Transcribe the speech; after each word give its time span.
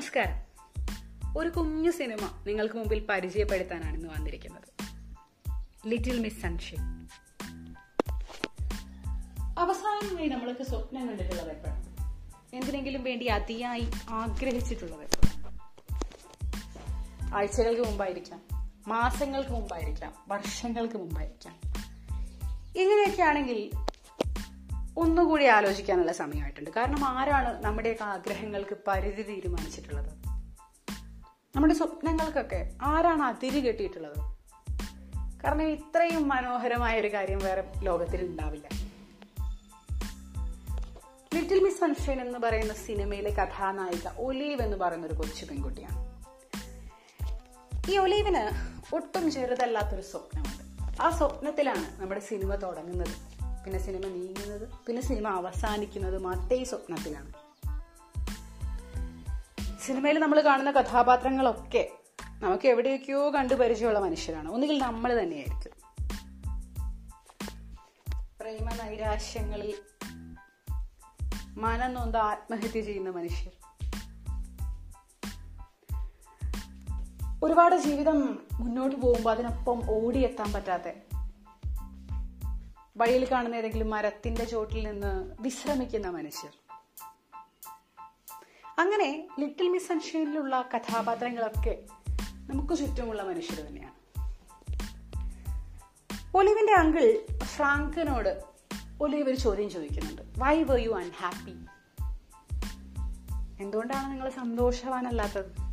നമസ്കാരം. 0.00 0.40
ഒരു 1.38 1.48
കുഞ്ഞു 1.48 1.90
സിനിമ 1.90 2.44
നിങ്ങൾക്ക് 2.46 2.74
മുമ്പിൽ 2.74 3.06
പരിചയപ്പെടുത്താനാണ് 3.06 3.96
ഇന്ന് 3.96 4.08
വന്നിരിക്കുന്നത്. 4.08 4.84
ലിറ്റിൽ 5.86 6.20
മിസ് 6.20 6.42
സൺഷൈൻ 6.42 7.08
അവസാനമായി 9.58 10.28
നമ്മൾക്ക് 10.28 10.62
സ്വപ്നം 10.62 11.08
കണ്ടിട്ടുള്ളത് 11.08 11.50
എപ്പോഴാണ്? 11.50 11.96
എന്തിനെങ്കിലും 12.56 13.04
വേണ്ടി 13.04 13.26
അതിയായി 13.26 13.90
ആഗ്രഹിച്ചിട്ടുള്ളത് 14.10 15.08
ആഴ്ചകൾക്ക് 17.34 17.82
മുമ്പായിരിക്കാം 17.82 18.42
മാസങ്ങൾക്ക് 18.88 19.50
മുമ്പായിരിക്കാം 19.50 20.14
വർഷങ്ങൾക്ക് 20.28 20.94
മുമ്പായിരിക്കാം. 20.94 21.54
ഇങ്ങനെയൊക്കെ 22.80 23.22
ആണെങ്കിൽ 23.22 23.70
ഒന്നുകൂടി 24.98 25.44
ആലോചിക്കാനുള്ള 25.44 26.12
സമയമായിട്ടുണ്ട്. 26.12 26.70
കാരണം 26.70 27.04
ആരാണ് 27.04 27.64
നമ്മുടെയൊക്കെ 27.64 28.04
ആഗ്രഹങ്ങൾക്ക് 28.04 28.76
പരിധി 28.86 29.22
തീരുമാനിച്ചിട്ടുള്ളത്? 29.22 30.12
നമ്മുടെ 31.56 31.74
സ്വപ്നങ്ങൾക്കൊക്കെ 31.74 32.72
ആരാണ് 32.82 33.22
അതിര് 33.22 33.64
കെട്ടിയിട്ടുള്ളത്? 33.64 34.16
കാരണം 35.44 35.62
ഇത്രയും 35.62 36.28
മനോഹരമായ 36.28 37.00
ഒരു 37.00 37.12
കാര്യം 37.12 37.38
വേറെ 37.38 37.72
ലോകത്തിൽ 37.82 38.24
ഉണ്ടാവില്ല. 38.24 38.68
ലിറ്റിൽ 41.34 41.64
മിസ് 41.64 41.80
സൺഷൈൻ 41.80 42.20
എന്ന് 42.20 42.38
പറയുന്ന 42.38 42.74
സിനിമയിലെ 42.74 43.30
കഥാനായിക 43.30 44.08
ഒലീവ് 44.18 44.62
എന്ന് 44.62 44.76
പറയുന്ന 44.76 45.06
ഒരു 45.06 45.14
കൊച്ചു 45.14 45.44
പെൺകുട്ടിയാണ്. 45.44 46.10
ഈ 47.90 47.98
ഒലീവിന് 47.98 48.70
ഒട്ടും 48.94 49.30
ചെറുതല്ലാത്തൊരു 49.30 50.02
സ്വപ്നമുണ്ട്. 50.02 51.02
ആ 51.02 51.10
സ്വപ്നത്തിലാണ് 51.10 52.00
നമ്മുടെ 52.00 52.20
സിനിമ 52.20 52.54
തുടങ്ങുന്നത്. 52.54 53.29
പിന്നെ 53.64 53.78
സിനിമ 53.80 54.00
നീങ്ങുന്നത് 54.00 54.68
പിന്നെ 54.86 55.02
സിനിമ 55.02 55.28
അവസാനിക്കുന്നതും 55.28 56.28
അതേ 56.28 56.64
സ്വപ്നത്തിലാണ്. 56.64 57.32
സിനിമയിൽ 59.80 60.18
നമ്മൾ 60.18 60.40
കാണുന്ന 60.40 60.70
കഥാപാത്രങ്ങളൊക്കെ 60.70 61.90
നമുക്ക് 62.40 62.68
എവിടെയൊക്കെയോ 62.68 63.30
കണ്ടു 63.30 63.54
പരിചയമുള്ള 63.54 63.98
മനുഷ്യരാണ്. 63.98 64.48
ഒന്നുകിൽ 64.48 64.78
നമ്മൾ 64.82 65.22
തന്നെയായിരിക്കും. 65.22 65.80
പ്രേമ 68.40 68.68
നൈരാശ്യങ്ങളിൽ 68.82 69.74
മനം 71.56 71.94
നൊന്ത് 71.94 72.18
ആത്മഹത്യ 72.18 72.80
ചെയ്യുന്ന 72.80 73.10
മനുഷ്യർ. 73.10 73.50
ഒരുപാട് 77.44 77.76
ജീവിതം 77.76 78.38
മുന്നോട്ട് 78.52 78.96
പോകുമ്പോൾ 78.96 79.30
അതിനൊപ്പം 79.30 79.90
ഓടിയെത്താൻ 79.90 80.52
പറ്റാത്ത 80.52 80.88
വഴിയിൽ 83.00 83.30
കാണുന്ന 83.30 83.56
ഏതെങ്കിലും 83.56 83.90
മരത്തിന്റെ 83.90 84.44
ചോട്ടിൽ 84.44 84.90
നിന്ന് 84.90 85.36
വിശ്രമിക്കുന്ന 85.40 86.08
മനുഷ്യർ. 86.08 86.50
അങ്ങനെ 88.78 89.28
ലിറ്റിൽ 89.38 89.68
മിസ് 89.68 89.88
സൺഷൈനിലുള്ള 89.88 90.68
കഥാപാത്രങ്ങളൊക്കെ 90.74 91.78
നമുക്ക് 92.50 92.74
ചുറ്റുമുള്ള 92.74 93.22
മനുഷ്യർ 93.22 93.66
തന്നെയാണ്. 93.66 93.94
ഒലിവിന്റെ 96.36 96.72
അങ്കിൾ 96.72 97.18
ഫ്രാങ്കിനോട് 97.44 98.42
ഒലിവ് 99.00 99.28
ഒരു 99.28 99.36
ചോദ്യം 99.36 99.70
ചോദിക്കുന്നുണ്ട്. 99.70 100.22
വൈ 100.38 100.62
വർ 100.62 100.78
യു 100.78 100.90
അൺഹാപ്പി 100.90 101.56
എന്തുകൊണ്ടാണ് 103.62 104.10
നിങ്ങൾ 104.10 104.30
സന്തോഷവാനല്ലാത്തത്? 104.30 105.69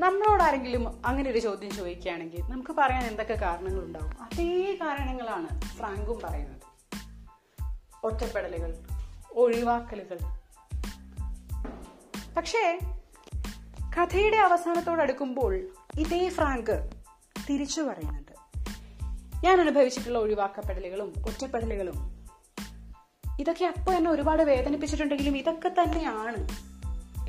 നമ്മളോട് 0.00 0.42
ആരെങ്കിലും 0.42 1.06
അങ്ങനെ 1.06 1.30
ഒരു 1.30 1.38
ചോദ്യം 1.38 1.70
ചോദിക്കുകയാണെങ്കിൽ 1.70 2.42
നമുക്ക് 2.42 2.72
പറയാൻ 2.72 3.04
എന്തൊക്കെ 3.04 3.34
കാരണങ്ങൾ 3.34 3.70
കാരണങ്ങളുണ്ടാവും? 3.70 4.22
അതേ 4.22 4.78
കാരണങ്ങളാണ് 4.80 5.60
ഫ്രാങ്കും 5.60 6.20
പറയുന്നത്. 6.24 6.62
ഒറ്റപ്പെടലുകൾ 8.04 8.76
ഒഴിവാക്കലുകൾ. 9.32 10.18
പക്ഷേ 12.36 12.78
കഥയുടെ 13.98 14.36
അവസാനത്തോടടുക്കുമ്പോൾ 14.36 15.68
ഇതേ 15.98 16.28
ഫ്രാങ്ക് 16.28 16.90
തിരിച്ചു 17.50 17.82
പറയുന്നുണ്ട്. 17.82 18.32
ഞാൻ 19.44 19.60
അനുഭവിച്ചിട്ടുള്ള 19.60 20.18
ഒഴിവാക്കപ്പെടലുകളും 20.18 21.14
ഒറ്റപ്പെടലുകളും. 21.26 22.26
ഇതൊക്കെ 23.40 23.64
അപ്പോൾ 23.64 23.96
എന്നെ 23.96 24.10
ഒരുപാട് 24.10 24.42
വേദനിപ്പിച്ചിട്ടുണ്ടെങ്കിലും 24.42 25.38
ഇതൊക്കെ 25.38 25.68
തന്നെയാണ് 25.68 26.48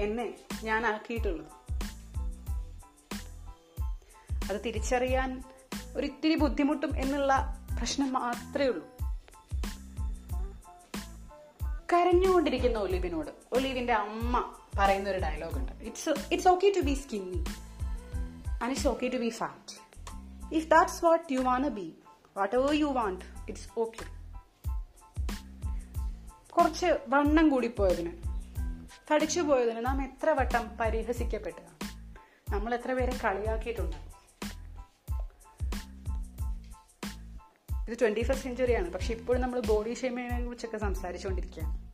എന്നെ 0.01 0.34
ഞാൻ 0.63 0.85
ആക്കിയിട്ടുള്ളത്. 0.85 1.66
അത് 4.50 4.62
തിരിച്ചറിയാൻ 4.66 5.44
ഒരിത്തിരി 5.96 6.35
ബുദ്ധിമുട്ടും 6.35 7.00
എന്നുള്ള 7.00 7.63
പ്രശ്നം 7.78 8.13
മാത്രമേ 8.13 8.68
ഉള്ളൂ. 8.68 8.97
കരഞ്ഞുകൊണ്ടിരിക്കുന്ന 11.94 12.80
ഒലീവിനോട് 12.80 13.30
ഒലീവിന്റെ 13.53 13.94
അമ്മ 13.94 14.53
പറയുന്ന 14.78 15.09
ഒരു 15.09 15.18
ഡയലോഗ് 15.18 15.58
ഉണ്ട്. 15.58 15.72
It's 15.72 16.09
it's 16.09 16.47
okay 16.47 16.72
to 16.75 16.80
be 16.80 16.94
skinny 16.94 17.44
and 18.62 18.72
it's 18.72 18.88
okay 18.88 19.08
to 19.08 19.18
be 19.18 19.30
fat 19.30 19.88
if 20.53 20.68
that's 20.68 21.06
what 21.06 21.34
you 21.34 21.40
wanna 21.40 21.69
be 21.69 21.94
whatever 22.56 22.74
you 22.74 22.85
want 22.85 23.25
it's 23.50 23.79
okay 23.79 24.18
കുറച്ച് 26.50 27.00
വണ്ണം 27.08 27.50
കൂടിപ്പോയതിന് 27.50 28.12
തടിച്ചു 29.12 29.41
പോയതിന് 29.41 29.85
നാം 29.85 30.03
എത്ര 30.03 30.29
വട്ടം 30.29 30.78
പരിഹസിക്കപ്പെട്ടതാണ് 30.78 31.78
നമ്മൾ 32.52 32.75
എത്ര 32.75 32.94
പേരെ 32.94 33.19
കളിയാക്കിയിട്ടുണ്ട്? 33.25 34.06
ഇത് 37.87 37.97
ട്വന്റി 38.01 38.21
ഫസ്റ്റ് 38.21 38.43
സെഞ്ചുറിയാണ് 38.43 38.93
പക്ഷെ 38.93 39.13
ഇപ്പോഴും 39.13 39.41
നമ്മൾ 39.41 39.59
ബോഡി 39.59 39.93
ഷെയ്മിനെ 39.93 40.45
കുറിച്ചൊക്കെ 40.45 40.77
സംസാരിച്ചുകൊണ്ടിരിക്കുകയാണ് 40.77 41.87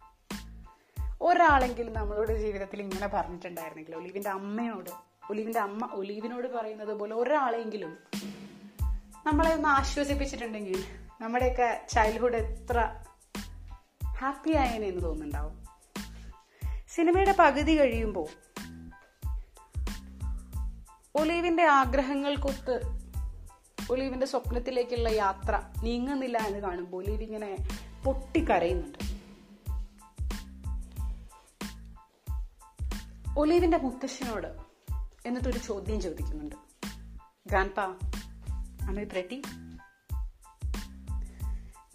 ഒരാളെങ്കിലും 1.21 1.93
നമ്മളുടെ 1.93 2.37
ജീവിതത്തിൽ 2.37 2.81
ഇങ്ങനെ 2.81 3.07
പറഞ്ഞിട്ടുണ്ടായിരുന്നെങ്കിൽ 3.07 3.95
ഒലീവിന്റെ 3.95 4.29
അമ്മയോട് 4.29 4.89
ഒലീവിന്റെ 5.29 5.59
അമ്മ 5.59 5.89
ഒലീവിനോട് 5.93 6.47
പറയുന്നത് 6.47 6.93
പോലെ 6.93 7.15
ഒരാളെങ്കിലും 7.15 7.97
നമ്മളെ 9.25 9.53
ഒന്ന് 9.53 9.69
ആശ്വസിപ്പിച്ചിട്ടുണ്ടെങ്കിൽ 9.69 10.83
നമ്മുടെയൊക്കെ 11.21 11.85
ചൈൽഡ്ഹുഡ് 11.89 12.35
എത്ര 12.35 13.01
ഹാപ്പി 14.07 14.51
ആയേനെ 14.51 14.87
എന്ന് 14.87 15.01
തോന്നുന്നുണ്ടാവും. 15.01 15.67
സിനിമയുടെ 16.87 17.35
പകുതി 17.39 17.79
കഴിയുമ്പോൾ 17.79 18.27
ഒലീവിന്റെ 21.15 21.63
ആഗ്രഹങ്ങൾക്കൊത്ത് 21.63 23.02
ഒലീവിന്റെ 23.91 24.25
സ്വപ്നത്തിലേക്കുള്ള 24.25 25.09
യാത്ര 25.09 25.61
നീങ്ങുന്നില്ല 25.83 26.37
എന്ന് 26.37 26.59
കാണുമ്പോൾ 26.59 27.03
ഒലീവ് 27.03 27.23
ഇങ്ങനെ 27.23 27.57
പൊട്ടിക്കരയുന്നുണ്ട്. 28.05 28.97
ഒലീവിന്റെ 33.39 33.77
മുത്തശ്ശനോട് 33.77 34.47
എന്നിട്ടൊരു 35.25 35.57
ചോദ്യം 35.57 36.01
ചോദിക്കുന്നുണ്ട്. 36.01 36.55
ഗ്രാൻഡ് 37.47 37.71
പാ 37.71 37.83
അമ്മ 38.87 39.01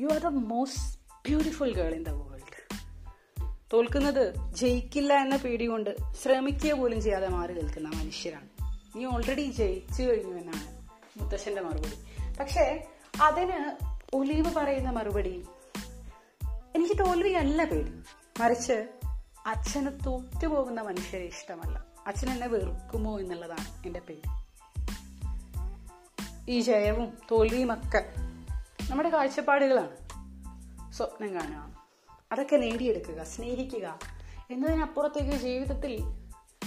you 0.01 0.07
are 0.07 0.19
the 0.19 0.27
most 0.27 0.99
beautiful 1.27 1.73
girl 1.73 1.95
in 1.95 2.03
the 2.03 2.09
world 2.09 2.77
തോൽക്കുന്നത് 3.73 4.55
ജയിക്കില്ല 4.55 5.13
എന്ന 5.13 5.37
പേടി 5.37 5.67
കൊണ്ട് 5.67 5.97
ശ്രമിക്കുക 6.23 6.73
പോലും 6.73 7.03
ചെയ്യാതെ 7.03 7.29
മാറി 7.29 7.53
നിൽക്കുന്ന 7.53 7.89
മനുഷ്യരാണ്. 7.89 8.49
നീ 8.97 9.05
ഓൾറെഡി 9.05 9.51
ജയിച്ചു 9.51 10.03
കഴിഞ്ഞു 10.03 10.35
എന്നാണ്. 10.35 10.78
മുത്തശ്ശന്റെ 11.21 11.63
മറുപടി. 11.63 12.27
പക്ഷേ 12.41 12.87
അതിന് 13.23 13.77
ഒലീവ് 14.15 14.55
പറയുന്ന 14.55 14.91
മറുപടി 14.91 15.47
എനിക്ക് 16.75 16.99
തോൽവിയല്ല 16.99 17.65
പേടി. 17.65 18.03
മറിച്ച് 18.41 18.89
അച്ഛന് 19.47 20.05
തോറ്റുപോകുന്ന 20.07 20.81
മനുഷ്യരെ 20.81 21.25
ഇഷ്ടമല്ല. 21.25 21.85
അച്ഛൻ 22.07 22.31
എന്നെ 22.31 22.47
വെറുക്കുമോ 22.47 23.21
എന്നുള്ളതാണ് 23.21 23.87
എന്റെ 23.87 24.01
പേടി. 24.01 24.23
ഈ 26.51 26.61
ജയവും 26.61 27.19
തോൽവിയും 27.31 27.73
ഒക്കെ 27.73 28.13
നമ്മുടെ 28.91 29.09
കാഴ്ചപ്പാടുകളാണ്. 29.09 30.09
സ്വപ്നം 30.93 31.35
കാണുക 31.35 31.79
അതൊക്കെ 32.33 32.57
നേടിയെടുക്കുക 32.57 33.23
സ്നേഹിക്കുക 33.23 33.99
എന്നതിനപ്പുറത്തേക്ക് 34.51 35.37
ജീവിതത്തിൽ 35.37 36.01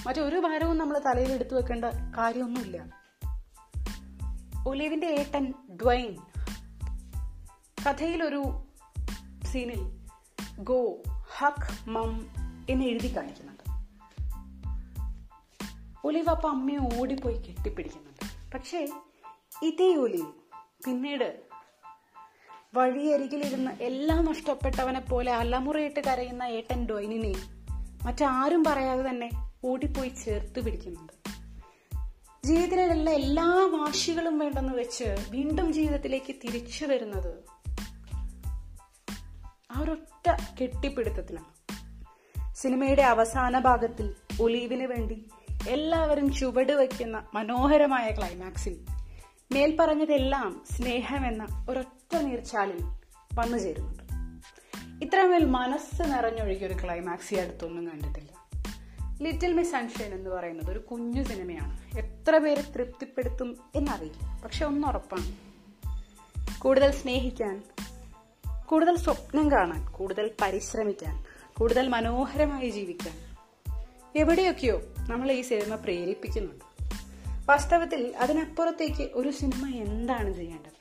മറ്റൊരു 0.08 0.40
ഭാരവും 0.40 0.78
നമ്മൾ 0.78 1.00
തലയിൽ 1.00 1.32
എടുത്തു 1.32 1.56
വെക്കേണ്ട 1.56 1.86
കാര്യമൊന്നുമില്ല. 2.18 3.01
ഒലിവിന്റെ 4.68 5.08
ഏട്ടൻ 5.08 5.54
ഡ്വൈൻ 5.84 6.16
കഥയിലൊരു 7.88 8.44
സീനിൽ 9.46 10.08
ഗോ 10.60 11.02
ഹക് 11.38 11.90
മം 11.90 12.30
എന്ന് 12.70 12.86
എഴുതി 12.86 13.18
കാണിക്കുന്നുണ്ട്. 13.18 13.64
ഒലിവ് 16.08 16.30
അപ്പൊ 16.30 16.50
അമ്മയെ 16.50 17.00
ഓടിപ്പോയി 17.00 17.36
കെട്ടിപ്പിടിക്കുന്നുണ്ട്. 17.36 18.52
പക്ഷേ 18.52 18.88
ഇതേ 19.64 19.96
ഒലിവ് 19.96 20.32
പിന്നീട് 20.86 21.42
വഴിയരികിലിരുന്ന് 22.74 23.72
എല്ലാം 23.72 24.26
നഷ്ടപ്പെട്ടവനെ 24.26 25.00
പോലെ 25.00 25.32
അലമുറയിട്ട് 25.32 26.00
കരയുന്ന 26.00 26.44
ഏട്ടൻ 26.44 26.86
ഡൊയിനിനെ 26.86 27.34
മറ്റാരും 28.06 28.64
പറയാതെ 28.64 29.10
തന്നെ 29.10 29.30
ഓടിപ്പോയി 29.66 30.10
ചേർത്ത് 30.10 30.66
പിടിക്കുന്നുണ്ട്. 30.66 31.21
ജീവിതത്തിലുള്ള 32.46 33.12
എല്ലാ 33.12 33.66
വാശികളും 33.66 34.40
വേണ്ടെന്ന് 34.40 34.74
വെച്ച് 34.74 35.26
വീണ്ടും 35.30 35.74
ജീവിതത്തിലേക്ക് 35.74 36.36
തിരിച്ചു 36.46 36.86
വരുന്നത് 36.86 37.46
ആ 39.72 39.82
ഒരൊറ്റ 39.82 40.28
കെട്ടിപ്പിടുത്തത്തിലാണ് 40.62 41.52
സിനിമയുടെ 42.56 43.02
അവസാന 43.02 43.60
ഭാഗത്തിൽ 43.60 44.16
ഒലീവിന് 44.42 44.88
വേണ്ടി 44.88 45.30
എല്ലാവരും 45.70 46.34
ചുവട് 46.34 46.74
വയ്ക്കുന്ന 46.74 47.24
മനോഹരമായ 47.34 48.12
ക്ലൈമാക്സിൽ 48.12 48.86
മേൽപ്പറഞ്ഞതെല്ലാം 49.52 50.62
സ്നേഹമെന്ന 50.72 51.66
ഒരൊറ്റ 51.70 52.16
നീർച്ചാലിൽ 52.16 52.84
വന്നു 53.34 53.58
ചേരുന്നുണ്ട് 53.58 54.04
ഇത്രമേൽ 55.06 55.46
മനസ്സ് 55.46 56.02
നിറഞ്ഞൊഴുകിയ 56.02 56.68
ഒരു 56.68 56.74
ക്ലൈമാക്സ് 56.74 57.36
അടുത്തൊന്നും 57.36 57.88
കണ്ടിട്ടില്ല. 57.88 58.31
ലിറ്റിൽ 59.22 59.54
മിസ് 59.54 59.72
സൺഷൈൻ 59.72 60.14
എന്ന് 60.14 60.30
പറയുന്നത് 60.30 60.72
ഒരു 60.72 60.80
കുഞ്ഞു 60.80 61.24
സിനിമയാണ്. 61.24 61.98
എത്ര 61.98 62.38
പേരെ 62.38 62.62
തൃപ്തിപ്പെടുത്തും 62.62 63.58
എന്നറിയില്ല. 63.76 64.42
പക്ഷെ 64.44 64.66
ഒന്നുറപ്പാണ് 64.66 65.52
കൂടുതൽ 66.60 66.92
സ്നേഹിക്കാൻ 66.92 67.64
കൂടുതൽ 68.66 68.98
സ്വപ്നം 68.98 69.52
കാണാൻ 69.52 69.86
കൂടുതൽ 69.92 70.32
പരിശ്രമിക്കാൻ 70.42 71.26
കൂടുതൽ 71.58 71.88
മനോഹരമായി 71.88 72.70
ജീവിക്കാൻ 72.70 73.14
എവിടെയൊക്കെയോ 74.16 74.82
നമ്മൾ 75.10 75.32
ഈ 75.32 75.42
സിനിമ 75.42 75.76
പ്രേരിപ്പിക്കുന്നുണ്ട്. 75.76 76.66
വാസ്തവത്തിൽ 77.50 78.18
അതിനപ്പുറത്തേക്ക് 78.18 79.10
ഒരു 79.14 79.32
സിനിമ 79.32 79.68
എന്താണ് 79.76 80.34
ചെയ്യേണ്ടത്? 80.34 80.81